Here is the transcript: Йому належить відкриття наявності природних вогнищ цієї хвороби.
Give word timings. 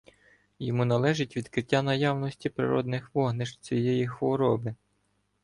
Йому 0.59 0.85
належить 0.85 1.37
відкриття 1.37 1.81
наявності 1.81 2.49
природних 2.49 3.11
вогнищ 3.15 3.57
цієї 3.57 4.07
хвороби. 4.07 4.75